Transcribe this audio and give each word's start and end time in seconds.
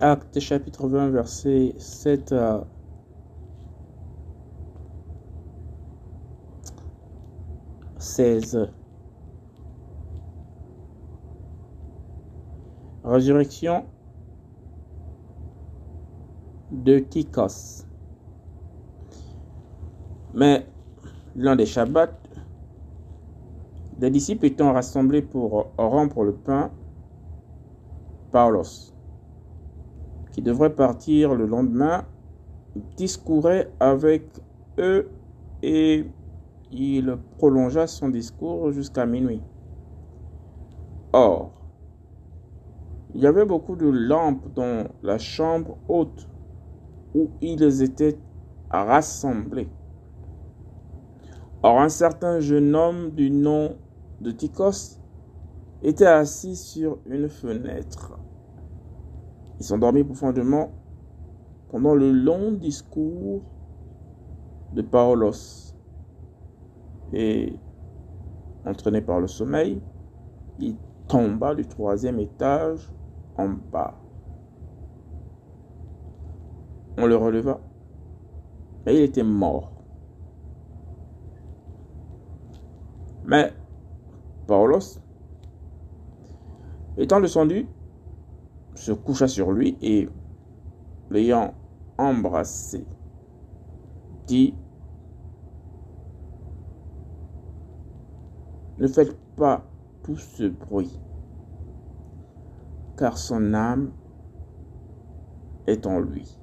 Acte 0.00 0.38
chapitre 0.38 0.86
20, 0.86 1.10
verset 1.10 1.74
7 1.76 2.30
à 2.30 2.64
16. 7.98 8.70
Résurrection 13.02 13.86
de 16.70 17.00
Kikos. 17.00 17.84
Mais 20.32 20.64
l'un 21.34 21.56
des 21.56 21.66
Shabbats, 21.66 22.12
les 23.98 24.10
disciples 24.10 24.46
étant 24.46 24.72
rassemblés 24.72 25.22
pour 25.22 25.72
rompre 25.76 26.22
le 26.22 26.34
pain, 26.34 26.70
Paulos, 28.30 28.92
devrait 30.42 30.74
partir 30.74 31.34
le 31.34 31.46
lendemain, 31.46 32.04
discourait 32.96 33.72
avec 33.80 34.24
eux 34.78 35.10
et 35.62 36.06
il 36.70 37.16
prolongea 37.38 37.86
son 37.86 38.08
discours 38.08 38.70
jusqu'à 38.72 39.06
minuit. 39.06 39.42
Or, 41.12 41.52
il 43.14 43.22
y 43.22 43.26
avait 43.26 43.46
beaucoup 43.46 43.76
de 43.76 43.88
lampes 43.88 44.52
dans 44.54 44.84
la 45.02 45.18
chambre 45.18 45.78
haute 45.88 46.28
où 47.14 47.30
ils 47.40 47.82
étaient 47.82 48.18
rassemblés. 48.70 49.70
Or, 51.62 51.80
un 51.80 51.88
certain 51.88 52.38
jeune 52.40 52.76
homme 52.76 53.10
du 53.10 53.30
nom 53.30 53.76
de 54.20 54.30
Tikos 54.30 55.00
était 55.82 56.06
assis 56.06 56.56
sur 56.56 56.98
une 57.06 57.28
fenêtre. 57.28 58.18
Il 59.58 59.64
s'endormit 59.64 60.04
profondément 60.04 60.72
pendant 61.70 61.94
le 61.94 62.12
long 62.12 62.52
discours 62.52 63.42
de 64.72 64.82
Paulos. 64.82 65.74
Et, 67.12 67.58
entraîné 68.64 69.00
par 69.00 69.20
le 69.20 69.26
sommeil, 69.26 69.80
il 70.58 70.76
tomba 71.08 71.54
du 71.54 71.66
troisième 71.66 72.18
étage 72.18 72.92
en 73.36 73.48
bas. 73.48 73.94
On 76.98 77.06
le 77.06 77.16
releva, 77.16 77.60
et 78.86 78.96
il 78.96 79.02
était 79.02 79.22
mort. 79.22 79.72
Mais 83.24 83.52
Paulos, 84.46 85.00
étant 86.96 87.20
descendu, 87.20 87.68
se 88.78 88.92
coucha 88.92 89.26
sur 89.26 89.50
lui 89.50 89.76
et, 89.82 90.08
l'ayant 91.10 91.52
embrassé, 91.98 92.86
dit 94.26 94.54
Ne 98.78 98.86
faites 98.86 99.16
pas 99.34 99.64
tout 100.04 100.16
ce 100.16 100.44
bruit, 100.44 100.96
car 102.96 103.18
son 103.18 103.52
âme 103.52 103.90
est 105.66 105.84
en 105.84 105.98
lui. 105.98 106.38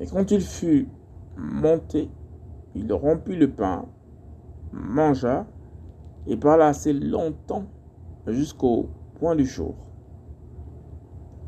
Et 0.00 0.06
quand 0.08 0.28
il 0.32 0.40
fut 0.40 0.88
monté, 1.36 2.10
il 2.74 2.92
rompit 2.92 3.36
le 3.36 3.52
pain, 3.52 3.86
mangea 4.72 5.46
et 6.26 6.36
parla 6.36 6.66
assez 6.66 6.92
longtemps 6.92 7.66
jusqu'au 8.26 8.90
point 9.14 9.36
du 9.36 9.46
jour. 9.46 9.74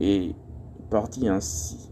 Et 0.00 0.34
partit 0.91 1.28
ainsi. 1.28 1.91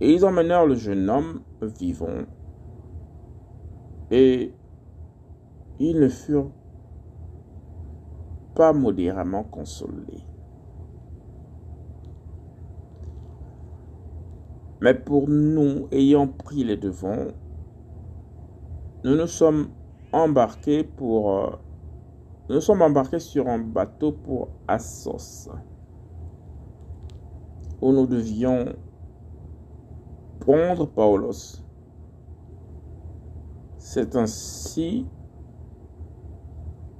Et 0.00 0.12
ils 0.12 0.24
emmenèrent 0.24 0.66
le 0.66 0.74
jeune 0.74 1.10
homme 1.10 1.42
vivant. 1.60 2.24
Et 4.10 4.54
ils 5.80 5.98
ne 5.98 6.08
furent 6.08 6.52
pas 8.54 8.72
modérément 8.72 9.44
consolés. 9.44 10.24
Mais 14.80 14.94
pour 14.94 15.28
nous, 15.28 15.88
ayant 15.90 16.28
pris 16.28 16.62
les 16.62 16.76
devants, 16.76 17.26
nous 19.04 19.16
nous 19.16 19.26
sommes 19.26 19.68
embarqués 20.12 20.88
euh, 21.00 22.60
sommes 22.60 22.82
embarqués 22.82 23.20
sur 23.20 23.46
un 23.48 23.58
bateau 23.58 24.12
pour 24.12 24.48
Assos 24.66 25.50
où 27.80 27.92
nous 27.92 28.06
devions 28.06 28.74
prendre 30.40 30.86
Paulos. 30.86 31.62
C'est 33.78 34.16
ainsi 34.16 35.06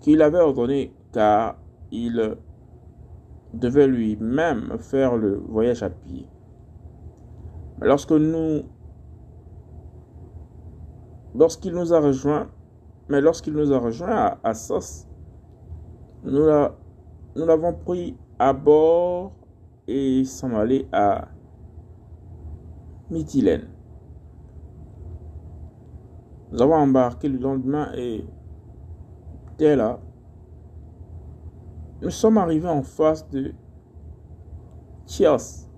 qu'il 0.00 0.22
avait 0.22 0.38
ordonné 0.38 0.94
car 1.12 1.59
il 1.91 2.36
devait 3.54 3.88
lui-même 3.88 4.78
faire 4.78 5.16
le 5.16 5.36
voyage 5.36 5.82
à 5.82 5.91
pied. 5.91 6.28
Lorsque 7.80 8.12
nous 8.12 8.62
lorsqu'il 11.38 11.72
nous 11.72 11.94
a 11.94 12.00
rejoint, 12.00 12.49
mais 13.09 13.21
lorsqu'il 13.21 13.53
nous 13.54 13.72
a 13.72 13.78
rejoint 13.78 14.10
à 14.10 14.38
Assos, 14.43 15.06
nous 16.25 16.44
l'avons 17.37 17.75
pris 17.75 18.16
à 18.38 18.53
bord 18.53 19.32
et 19.87 20.25
sommes 20.25 20.56
allés 20.56 20.88
à 20.93 21.28
Mytilène. 23.10 23.69
Nous 26.50 26.60
avons 26.60 26.75
embarqué 26.75 27.28
le 27.28 27.38
lendemain 27.38 27.93
et 27.94 28.27
dès 29.59 29.77
là, 29.77 30.00
nous 32.03 32.10
sommes 32.10 32.38
arrivés 32.38 32.69
en 32.69 32.82
face 32.82 33.28
de 33.31 33.53
Chios. 35.06 35.69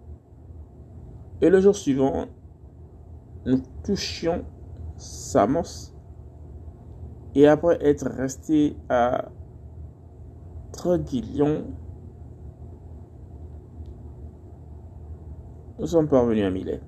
Et 1.43 1.51
le 1.51 1.61
jour 1.61 1.77
suivant, 1.77 2.27
nous 3.45 3.63
touchions 3.85 4.45
Samos. 5.01 5.95
Et 7.35 7.47
après 7.47 7.79
être 7.81 8.09
resté 8.09 8.77
à 8.89 9.29
Troguillon, 10.73 11.65
nous 15.79 15.87
sommes 15.87 16.09
parvenus 16.09 16.45
à 16.45 16.51
Milet. 16.51 16.81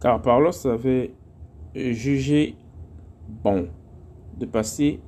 Car 0.00 0.22
Parlos 0.22 0.66
avait 0.66 1.12
jugé 1.74 2.56
bon 3.28 3.68
de 4.36 4.46
passer 4.46 5.00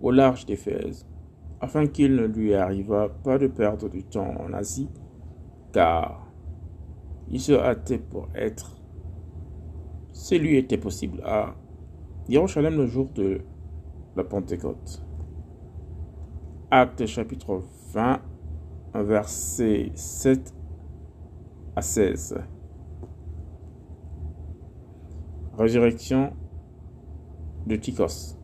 au 0.00 0.10
large 0.10 0.46
d'Éphèse, 0.46 1.06
afin 1.60 1.86
qu'il 1.86 2.16
ne 2.16 2.24
lui 2.24 2.54
arrivât 2.54 3.10
pas 3.22 3.38
de 3.38 3.46
perdre 3.46 3.90
du 3.90 4.02
temps 4.04 4.34
en 4.40 4.52
Asie, 4.54 4.88
car 5.72 6.26
il 7.30 7.40
se 7.40 7.52
hâtait 7.52 7.98
pour 7.98 8.28
être, 8.34 8.76
si 10.12 10.38
lui 10.38 10.56
était 10.56 10.78
possible, 10.78 11.22
à 11.24 11.54
Jérusalem 12.28 12.76
le 12.76 12.86
jour 12.86 13.08
de 13.14 13.40
la 14.16 14.24
Pentecôte. 14.24 15.02
Acte 16.70 17.06
chapitre 17.06 17.62
20, 17.92 18.20
verset 18.94 19.92
7 19.94 20.54
à 21.76 21.82
16. 21.82 22.38
Résurrection 25.58 26.32
de 27.66 27.76
Tychos. 27.76 28.41